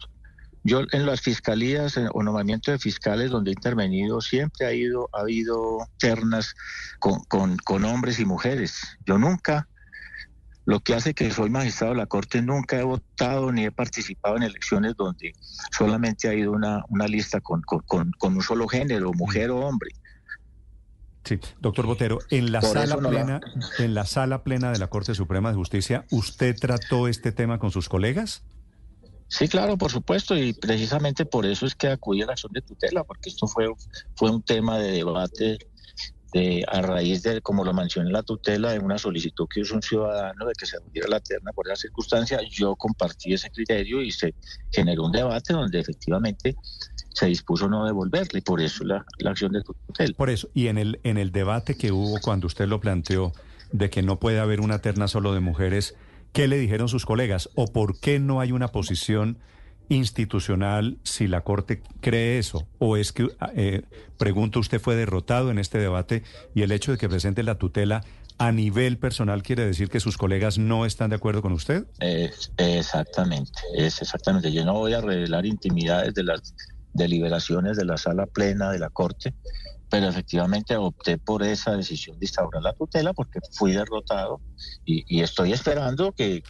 yo 0.65 0.83
en 0.93 1.07
las 1.07 1.21
fiscalías 1.21 1.97
o 1.97 2.23
nombramiento 2.23 2.71
de 2.71 2.79
fiscales 2.79 3.31
donde 3.31 3.51
he 3.51 3.55
intervenido 3.55 4.21
siempre 4.21 4.67
ha, 4.67 4.73
ido, 4.73 5.11
ha 5.13 5.21
habido 5.21 5.87
ternas 5.99 6.55
con, 6.99 7.23
con, 7.25 7.57
con 7.59 7.85
hombres 7.85 8.19
y 8.21 8.25
mujeres. 8.25 8.81
Yo 9.05 9.19
nunca 9.19 9.69
lo 10.65 10.81
que 10.81 10.95
hace 10.95 11.15
que 11.15 11.31
soy 11.31 11.51
magistrado 11.51 11.93
de 11.93 11.99
la 11.99 12.07
Corte, 12.07 12.41
nunca 12.43 12.79
he 12.79 12.83
votado 12.83 13.51
ni 13.53 13.65
he 13.65 13.73
participado 13.73 14.37
en 14.37 14.45
elecciones 14.45 14.95
donde 14.97 15.33
solamente 15.77 16.29
ha 16.29 16.35
ido 16.35 16.53
una, 16.53 16.85
una 16.89 17.07
lista 17.07 17.41
con, 17.41 17.63
con, 17.63 18.13
un 18.21 18.43
solo 18.43 18.69
género, 18.69 19.13
mujer 19.13 19.51
o 19.51 19.61
hombre. 19.61 19.91
Sí, 21.25 21.39
doctor 21.61 21.87
Botero, 21.87 22.19
en 22.31 22.51
la 22.51 22.63
sala 22.63 22.97
plena, 22.97 23.41
en 23.79 23.95
la 23.95 24.07
sala 24.07 24.43
plena 24.43 24.73
de 24.73 24.79
la 24.79 24.89
Corte 24.89 25.15
Suprema 25.15 25.51
de 25.51 25.57
Justicia, 25.57 26.05
¿usted 26.11 26.57
trató 26.59 27.07
este 27.07 27.31
tema 27.33 27.59
con 27.59 27.71
sus 27.71 27.89
colegas? 27.89 28.43
Sí, 29.29 29.49
claro, 29.49 29.79
por 29.79 29.91
supuesto, 29.91 30.37
y 30.37 30.53
precisamente 30.53 31.25
por 31.25 31.47
eso 31.47 31.65
es 31.65 31.75
que 31.75 31.89
acudí 31.89 32.23
a 32.23 32.27
la 32.27 32.33
acción 32.33 32.53
de 32.53 32.61
tutela, 32.61 33.03
porque 33.05 33.31
esto 33.31 33.47
fue, 33.47 33.67
fue 34.15 34.31
un 34.31 34.43
tema 34.43 34.79
de 34.79 34.93
debate 34.93 35.59
a 36.67 36.81
raíz 36.81 37.23
de, 37.23 37.43
como 37.43 37.65
lo 37.65 37.75
mencioné 37.75 38.09
en 38.09 38.15
la 38.15 38.23
tutela, 38.23 38.73
de 38.73 38.79
una 38.79 38.97
solicitud 38.97 39.47
que 39.53 39.61
hizo 39.61 39.75
un 39.75 39.83
ciudadano 39.83 40.47
de 40.47 40.55
que 40.55 40.65
se 40.65 40.77
abriera 40.77 41.09
la 41.09 41.21
terna 41.21 41.53
por 41.53 41.67
esa 41.67 41.77
circunstancia, 41.77 42.41
yo 42.49 42.75
compartí 42.77 43.35
ese 43.35 43.51
criterio 43.51 44.01
y 44.01 44.11
se 44.11 44.35
generó 44.71 45.05
un 45.05 45.13
debate 45.13 45.53
donde 45.53 45.81
efectivamente 45.81 46.57
se 47.15 47.27
dispuso 47.27 47.69
no 47.69 47.85
devolverle, 47.85 48.39
y 48.39 48.43
por 48.43 48.61
eso 48.61 48.85
la, 48.85 49.05
acción 49.27 49.53
de 49.53 49.63
tutela. 49.63 50.15
Por 50.17 50.31
eso, 50.31 50.49
y 50.55 50.69
en 50.69 50.79
el, 50.79 51.01
en 51.03 51.19
el 51.19 51.33
debate 51.33 51.77
que 51.77 51.93
hubo 51.93 52.19
cuando 52.21 52.47
usted 52.47 52.67
lo 52.67 52.81
planteó 52.81 53.33
de 53.71 53.91
que 53.91 54.03
no 54.03 54.19
puede 54.19 54.41
haber 54.41 54.61
una 54.61 54.81
terna 54.81 55.09
solo 55.09 55.35
de 55.35 55.41
mujeres, 55.41 55.95
¿qué 56.33 56.49
le 56.49 56.59
dijeron 56.59 56.89
sus 56.89 57.05
colegas? 57.05 57.51
¿O 57.55 57.67
por 57.67 58.01
qué 58.01 58.19
no 58.19 58.41
hay 58.41 58.53
una 58.53 58.69
posición 58.69 59.39
institucional 59.89 60.99
si 61.05 61.29
la 61.29 61.43
Corte 61.43 61.83
cree 62.01 62.39
eso? 62.39 62.67
¿O 62.79 62.97
es 62.97 63.13
que, 63.13 63.29
eh, 63.55 63.83
pregunto, 64.19 64.61
usted 64.61 64.81
fue 64.81 64.97
derrotado 64.97 65.51
en 65.51 65.59
este 65.59 65.79
debate 65.79 66.23
y 66.55 66.63
el 66.63 66.73
hecho 66.73 66.93
de 66.93 66.99
que 66.99 67.09
presente 67.09 67.43
la 67.43 67.57
tutela 67.57 68.03
a 68.39 68.51
nivel 68.51 68.99
personal 68.99 69.43
quiere 69.43 69.65
decir 69.67 69.89
que 69.89 70.01
sus 70.01 70.17
colegas 70.17 70.59
no 70.59 70.87
están 70.87 71.11
de 71.11 71.17
acuerdo 71.17 71.43
con 71.43 71.53
usted? 71.53 71.87
exactamente, 72.57 73.61
es 73.77 74.01
exactamente. 74.01 74.53
Yo 74.53 74.65
no 74.65 74.75
voy 74.75 74.95
a 74.95 75.01
revelar 75.01 75.47
intimidades 75.47 76.15
de 76.15 76.25
las 76.25 76.55
deliberaciones 76.93 77.77
de 77.77 77.85
la 77.85 77.97
sala 77.97 78.27
plena 78.27 78.71
de 78.71 78.79
la 78.79 78.91
Corte, 78.91 79.35
pero 79.89 80.09
efectivamente 80.09 80.77
opté 80.77 81.19
por 81.19 81.43
esa 81.43 81.77
decisión 81.77 82.19
de 82.19 82.27
instaurar 82.27 82.63
la 82.63 82.73
tutela 82.73 83.13
porque 83.13 83.41
fui 83.53 83.73
derrotado 83.73 84.41
y 84.85 85.21
estoy 85.21 85.53
esperando 85.53 86.13
que, 86.13 86.43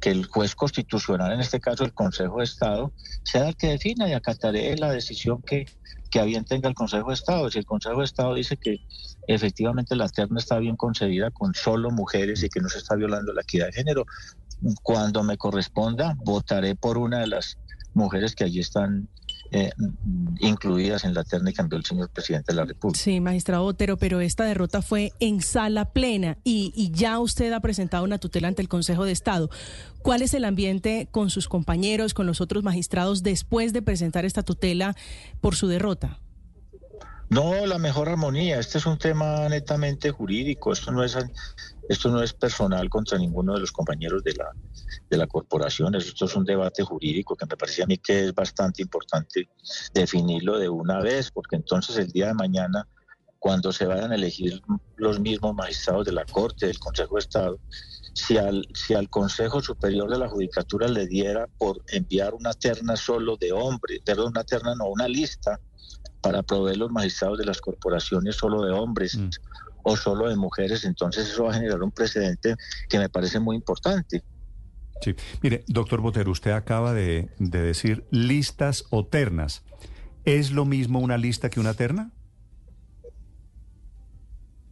que 0.00 0.10
el 0.10 0.26
juez 0.26 0.54
constitucional, 0.54 1.32
en 1.32 1.40
este 1.40 1.60
caso 1.60 1.84
el 1.84 1.92
Consejo 1.92 2.38
de 2.38 2.44
Estado, 2.44 2.92
sea 3.22 3.48
el 3.48 3.56
que 3.56 3.68
defina 3.68 4.08
y 4.08 4.12
acataré 4.12 4.76
la 4.76 4.90
decisión 4.90 5.42
que, 5.42 5.66
que 6.10 6.22
bien 6.22 6.44
tenga 6.44 6.68
el 6.68 6.74
Consejo 6.74 7.08
de 7.08 7.14
Estado. 7.14 7.50
Si 7.50 7.58
el 7.58 7.66
Consejo 7.66 7.98
de 7.98 8.04
Estado 8.04 8.34
dice 8.34 8.56
que 8.56 8.80
efectivamente 9.26 9.96
la 9.96 10.08
terna 10.08 10.38
está 10.38 10.58
bien 10.58 10.76
concebida 10.76 11.30
con 11.30 11.54
solo 11.54 11.90
mujeres 11.90 12.42
y 12.42 12.48
que 12.48 12.60
no 12.60 12.68
se 12.68 12.78
está 12.78 12.94
violando 12.94 13.32
la 13.32 13.42
equidad 13.42 13.66
de 13.66 13.72
género, 13.72 14.06
cuando 14.82 15.22
me 15.22 15.36
corresponda, 15.36 16.16
votaré 16.18 16.74
por 16.74 16.98
una 16.98 17.20
de 17.20 17.28
las 17.28 17.58
mujeres 17.94 18.34
que 18.34 18.44
allí 18.44 18.60
están 18.60 19.08
eh, 19.50 19.70
incluidas 20.40 21.04
en 21.04 21.14
la 21.14 21.24
terna 21.24 21.50
y 21.50 21.52
cambió 21.52 21.78
el 21.78 21.84
señor 21.84 22.10
presidente 22.10 22.52
de 22.52 22.56
la 22.56 22.64
República. 22.64 23.00
Sí, 23.02 23.20
magistrado 23.20 23.62
Botero, 23.62 23.96
pero 23.96 24.20
esta 24.20 24.44
derrota 24.44 24.82
fue 24.82 25.12
en 25.20 25.40
sala 25.40 25.92
plena 25.92 26.38
y, 26.44 26.90
ya 26.92 27.18
usted 27.18 27.52
ha 27.52 27.60
presentado 27.60 28.04
una 28.04 28.18
tutela 28.18 28.48
ante 28.48 28.62
el 28.62 28.68
Consejo 28.68 29.04
de 29.04 29.12
Estado. 29.12 29.50
¿Cuál 30.02 30.22
es 30.22 30.34
el 30.34 30.44
ambiente 30.44 31.08
con 31.10 31.30
sus 31.30 31.48
compañeros, 31.48 32.14
con 32.14 32.26
los 32.26 32.40
otros 32.40 32.62
magistrados 32.62 33.22
después 33.22 33.72
de 33.72 33.82
presentar 33.82 34.24
esta 34.24 34.42
tutela 34.42 34.96
por 35.40 35.54
su 35.54 35.68
derrota? 35.68 36.18
No, 37.30 37.66
la 37.66 37.78
mejor 37.78 38.08
armonía. 38.08 38.58
Este 38.58 38.78
es 38.78 38.86
un 38.86 38.98
tema 38.98 39.48
netamente 39.48 40.10
jurídico. 40.10 40.72
Esto 40.72 40.90
no 40.90 41.04
es 41.04 41.16
esto 41.88 42.10
no 42.10 42.22
es 42.22 42.34
personal 42.34 42.88
contra 42.90 43.18
ninguno 43.18 43.54
de 43.54 43.60
los 43.60 43.72
compañeros 43.72 44.22
de 44.22 44.34
la, 44.34 44.52
de 45.08 45.16
la 45.16 45.26
corporación, 45.26 45.94
esto 45.94 46.26
es 46.26 46.36
un 46.36 46.44
debate 46.44 46.82
jurídico 46.82 47.34
que 47.34 47.46
me 47.46 47.56
parece 47.56 47.82
a 47.82 47.86
mí 47.86 47.96
que 47.96 48.26
es 48.26 48.34
bastante 48.34 48.82
importante 48.82 49.48
definirlo 49.94 50.58
de 50.58 50.68
una 50.68 51.00
vez, 51.00 51.30
porque 51.30 51.56
entonces 51.56 51.96
el 51.96 52.12
día 52.12 52.26
de 52.26 52.34
mañana, 52.34 52.86
cuando 53.38 53.72
se 53.72 53.86
vayan 53.86 54.12
a 54.12 54.16
elegir 54.16 54.60
los 54.96 55.18
mismos 55.18 55.54
magistrados 55.54 56.04
de 56.04 56.12
la 56.12 56.26
Corte, 56.26 56.66
del 56.66 56.78
Consejo 56.78 57.14
de 57.14 57.20
Estado, 57.20 57.58
si 58.12 58.36
al, 58.36 58.66
si 58.74 58.92
al 58.92 59.08
Consejo 59.08 59.62
Superior 59.62 60.10
de 60.10 60.18
la 60.18 60.28
Judicatura 60.28 60.88
le 60.88 61.06
diera 61.06 61.46
por 61.56 61.82
enviar 61.88 62.34
una 62.34 62.52
terna 62.52 62.96
solo 62.96 63.36
de 63.38 63.52
hombres, 63.52 64.00
perdón, 64.04 64.28
una 64.28 64.44
terna 64.44 64.74
no, 64.74 64.88
una 64.88 65.08
lista 65.08 65.58
para 66.20 66.42
proveer 66.42 66.78
los 66.78 66.90
magistrados 66.90 67.38
de 67.38 67.44
las 67.44 67.60
corporaciones 67.60 68.36
solo 68.36 68.62
de 68.62 68.72
hombres, 68.72 69.16
mm 69.16 69.28
o 69.82 69.96
solo 69.96 70.28
de 70.28 70.36
mujeres, 70.36 70.84
entonces 70.84 71.28
eso 71.28 71.44
va 71.44 71.50
a 71.50 71.54
generar 71.54 71.82
un 71.82 71.90
precedente 71.90 72.56
que 72.88 72.98
me 72.98 73.08
parece 73.08 73.40
muy 73.40 73.56
importante. 73.56 74.22
Sí, 75.00 75.14
mire, 75.42 75.64
doctor 75.68 76.00
Botero, 76.00 76.30
usted 76.30 76.50
acaba 76.50 76.92
de, 76.92 77.30
decir 77.38 78.06
listas 78.10 78.84
o 78.90 79.06
ternas. 79.06 79.62
¿Es 80.24 80.50
lo 80.50 80.64
mismo 80.64 80.98
una 80.98 81.16
lista 81.16 81.48
que 81.48 81.60
una 81.60 81.74
terna? 81.74 82.12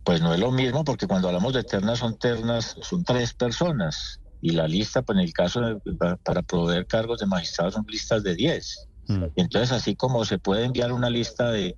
Pues 0.04 0.20
no 0.20 0.34
es 0.34 0.40
lo 0.40 0.52
mismo 0.52 0.84
porque 0.84 1.06
cuando 1.06 1.28
hablamos 1.28 1.54
de 1.54 1.64
ternas 1.64 1.98
son 1.98 2.18
ternas, 2.18 2.76
son 2.82 3.04
tres 3.04 3.32
personas 3.34 4.20
y 4.40 4.50
la 4.50 4.68
lista, 4.68 5.02
pues 5.02 5.18
en 5.18 5.24
el 5.24 5.32
caso 5.32 5.60
de, 5.60 5.80
para 6.22 6.42
proveer 6.42 6.86
cargos 6.86 7.20
de 7.20 7.26
magistrados 7.26 7.74
son 7.74 7.86
listas 7.88 8.22
de 8.22 8.34
diez. 8.34 8.88
Mm. 9.08 9.24
Entonces, 9.36 9.72
así 9.72 9.96
como 9.96 10.24
se 10.24 10.38
puede 10.38 10.64
enviar 10.64 10.92
una 10.92 11.10
lista 11.10 11.50
de, 11.50 11.76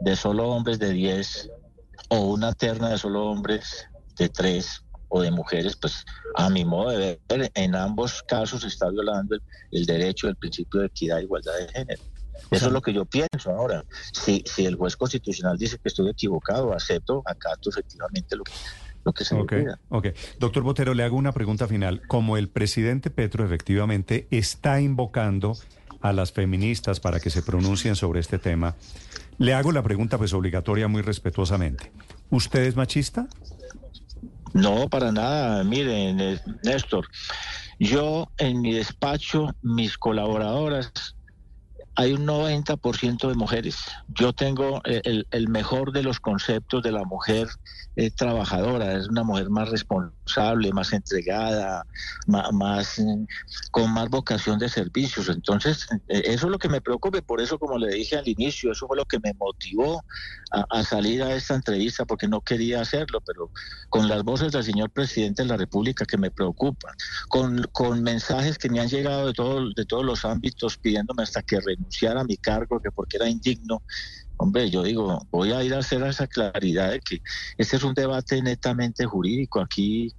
de 0.00 0.16
solo 0.16 0.48
hombres 0.48 0.78
de 0.78 0.90
diez 0.90 1.50
o 2.08 2.20
una 2.20 2.52
terna 2.52 2.90
de 2.90 2.98
solo 2.98 3.26
hombres 3.26 3.88
de 4.18 4.28
tres 4.28 4.82
o 5.08 5.22
de 5.22 5.30
mujeres, 5.30 5.76
pues 5.76 6.04
a 6.34 6.50
mi 6.50 6.64
modo 6.64 6.90
de 6.90 7.20
ver, 7.28 7.50
en 7.54 7.74
ambos 7.74 8.22
casos 8.22 8.62
se 8.62 8.68
está 8.68 8.90
violando 8.90 9.36
el, 9.70 9.86
derecho 9.86 10.26
del 10.26 10.36
principio 10.36 10.80
de 10.80 10.86
equidad 10.86 11.18
e 11.18 11.22
igualdad 11.22 11.52
de 11.58 11.68
género. 11.68 12.02
Eso 12.50 12.66
es 12.66 12.72
lo 12.72 12.82
que 12.82 12.92
yo 12.92 13.04
pienso 13.04 13.50
ahora. 13.50 13.84
Si, 14.12 14.44
si 14.46 14.66
el 14.66 14.76
juez 14.76 14.96
constitucional 14.96 15.56
dice 15.56 15.78
que 15.78 15.88
estoy 15.88 16.10
equivocado, 16.10 16.72
acepto, 16.72 17.22
acato 17.24 17.70
efectivamente 17.70 18.36
lo 18.36 18.44
que, 18.44 18.52
lo 19.04 19.12
que 19.12 19.24
se 19.24 19.34
me 19.34 19.44
pida. 19.44 19.80
Ok, 19.88 20.08
doctor 20.38 20.62
Botero, 20.62 20.94
le 20.94 21.02
hago 21.02 21.16
una 21.16 21.32
pregunta 21.32 21.66
final. 21.66 22.02
Como 22.06 22.36
el 22.36 22.48
presidente 22.48 23.10
Petro 23.10 23.44
efectivamente 23.44 24.28
está 24.30 24.80
invocando 24.80 25.56
a 26.00 26.12
las 26.12 26.32
feministas 26.32 27.00
para 27.00 27.20
que 27.20 27.30
se 27.30 27.42
pronuncien 27.42 27.96
sobre 27.96 28.20
este 28.20 28.38
tema, 28.38 28.76
le 29.38 29.54
hago 29.54 29.72
la 29.72 29.82
pregunta 29.82 30.18
pues 30.18 30.32
obligatoria 30.32 30.88
muy 30.88 31.02
respetuosamente. 31.02 31.92
¿Usted 32.30 32.64
es 32.64 32.76
machista? 32.76 33.28
No, 34.52 34.88
para 34.88 35.12
nada. 35.12 35.62
Miren, 35.64 36.20
eh, 36.20 36.40
Néstor, 36.62 37.06
yo 37.78 38.30
en 38.38 38.62
mi 38.62 38.72
despacho, 38.72 39.54
mis 39.62 39.98
colaboradoras 39.98 41.15
hay 41.96 42.12
un 42.12 42.26
90% 42.26 43.28
de 43.28 43.34
mujeres. 43.34 43.78
Yo 44.08 44.34
tengo 44.34 44.82
eh, 44.84 45.24
el, 45.30 45.48
mejor 45.48 45.92
de 45.92 46.02
los 46.02 46.20
conceptos 46.20 46.82
de 46.82 46.92
la 46.92 47.04
mujer 47.04 47.48
eh, 47.96 48.10
trabajadora, 48.10 48.92
es 48.92 49.08
una 49.08 49.24
mujer 49.24 49.48
más 49.48 49.70
responsable, 49.70 50.70
más 50.72 50.92
entregada, 50.92 51.86
más, 52.26 52.98
mm, 52.98 53.24
con 53.70 53.90
más 53.92 54.10
vocación 54.10 54.58
de 54.58 54.68
servicios. 54.68 55.30
Entonces, 55.30 55.86
eh, 56.08 56.22
eso 56.26 56.46
es 56.46 56.52
lo 56.52 56.58
que 56.58 56.68
me 56.68 56.82
preocupa, 56.82 57.22
por 57.22 57.40
eso 57.40 57.58
como 57.58 57.78
le 57.78 57.94
dije 57.94 58.16
al 58.16 58.28
inicio, 58.28 58.72
eso 58.72 58.86
fue 58.86 58.98
lo 58.98 59.06
que 59.06 59.18
me 59.18 59.32
motivó 59.32 60.04
a, 60.50 60.84
salir 60.84 61.22
a 61.22 61.34
esta 61.34 61.54
entrevista, 61.54 62.04
porque 62.04 62.28
no 62.28 62.40
quería 62.40 62.80
hacerlo, 62.80 63.20
pero 63.26 63.50
con 63.88 64.08
las 64.08 64.22
voces 64.22 64.52
del 64.52 64.62
señor 64.62 64.90
presidente 64.90 65.42
de 65.42 65.48
la 65.48 65.56
República 65.56 66.04
que 66.04 66.18
me 66.18 66.30
preocupan, 66.30 66.94
con, 67.28 67.62
con 67.72 68.02
mensajes 68.02 68.58
que 68.58 68.68
me 68.68 68.80
han 68.80 68.88
llegado 68.88 69.26
de, 69.26 69.32
todo, 69.32 69.70
de 69.70 69.84
todos 69.84 70.04
los 70.04 70.24
ámbitos 70.24 70.76
pidiéndome 70.76 71.22
hasta 71.24 71.42
que 71.42 71.60
renunciara 71.86 72.20
a 72.20 72.24
mi 72.24 72.36
cargo, 72.36 72.80
que 72.80 72.90
porque 72.90 73.16
era 73.16 73.28
indigno. 73.28 73.82
Hombre, 74.38 74.70
yo 74.70 74.82
digo, 74.82 75.26
voy 75.30 75.52
a 75.52 75.62
ir 75.64 75.74
a 75.74 75.78
hacer 75.78 76.02
esa 76.02 76.26
claridad 76.26 76.90
de 76.90 77.00
que 77.00 77.22
este 77.56 77.76
es 77.76 77.82
un 77.82 77.94
debate 77.94 78.42
netamente 78.42 79.06
jurídico. 79.06 79.60
Aquí 79.60 80.12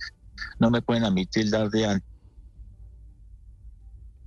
no 0.59 0.71
me 0.71 0.81
pueden 0.81 1.03
a 1.03 1.11
mí 1.11 1.25
tildar 1.25 1.69
de 1.69 2.01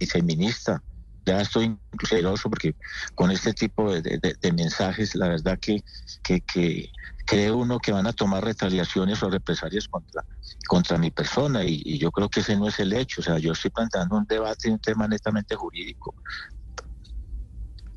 feminista 0.06 0.82
Ya 1.26 1.40
estoy 1.40 1.76
celoso 2.08 2.48
porque 2.48 2.74
con 3.14 3.30
este 3.30 3.52
tipo 3.52 3.92
de, 3.92 4.52
mensajes, 4.52 5.14
la 5.14 5.28
verdad 5.28 5.58
que, 5.60 5.82
que, 6.22 6.40
que, 6.40 6.90
cree 7.26 7.52
uno 7.52 7.78
que 7.78 7.92
van 7.92 8.06
a 8.06 8.12
tomar 8.12 8.44
retaliaciones 8.44 9.22
o 9.22 9.30
represalias 9.30 9.86
contra, 9.86 10.24
contra 10.66 10.98
mi 10.98 11.10
persona 11.10 11.64
y, 11.64 11.80
y, 11.84 11.98
yo 11.98 12.10
creo 12.10 12.28
que 12.28 12.40
ese 12.40 12.56
no 12.56 12.66
es 12.66 12.80
el 12.80 12.92
hecho. 12.92 13.20
O 13.20 13.24
sea, 13.24 13.38
yo 13.38 13.52
estoy 13.52 13.70
planteando 13.70 14.16
un 14.16 14.24
debate, 14.24 14.70
un 14.70 14.80
tema 14.80 15.06
netamente 15.06 15.54
jurídico. 15.54 16.14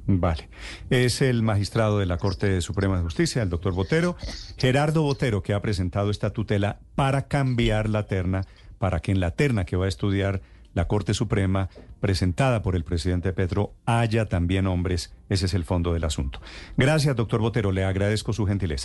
Vale. 0.06 0.50
Es 0.90 1.22
el 1.22 1.44
magistrado 1.44 2.00
de 2.00 2.06
la 2.06 2.18
Corte 2.18 2.60
Suprema 2.62 2.98
de 2.98 3.04
Justicia, 3.04 3.42
el 3.42 3.50
doctor 3.50 3.74
Botero, 3.74 4.18
Gerardo 4.58 5.04
Botero, 5.04 5.42
que 5.44 5.54
ha 5.54 5.62
presentado 5.62 6.12
esta 6.12 6.32
tutela 6.32 6.80
para 6.96 7.28
cambiar 7.28 7.90
la 7.90 8.06
terna, 8.06 8.46
para 8.80 9.00
que 9.00 9.12
en 9.12 9.20
la 9.20 9.32
terna 9.32 9.66
que 9.66 9.78
va 9.78 9.86
a 9.86 9.90
estudiar 9.90 10.42
la 10.74 10.88
Corte 10.88 11.14
Suprema, 11.14 11.70
presentada 12.00 12.62
por 12.64 12.76
el 12.76 12.84
presidente 12.84 13.32
Petro, 13.32 13.74
haya 13.86 14.26
también 14.26 14.68
hombres. 14.68 15.14
Ese 15.30 15.46
es 15.46 15.54
el 15.54 15.64
fondo 15.64 15.94
del 15.94 16.04
asunto. 16.04 16.42
Gracias, 16.78 17.16
doctor 17.16 17.40
Botero. 17.42 17.72
Le 17.72 17.84
agradezco 17.84 18.34
su 18.34 18.46
gentileza. 18.46 18.82